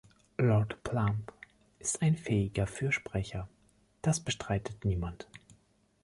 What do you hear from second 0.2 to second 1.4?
Lord Plumb